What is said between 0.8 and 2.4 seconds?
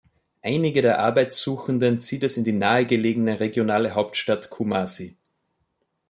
der Arbeitssuchenden zieht es